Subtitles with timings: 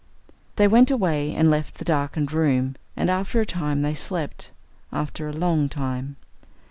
[0.55, 4.49] They went away and left the darkened room, and after a time they slept
[4.91, 6.15] after a long time.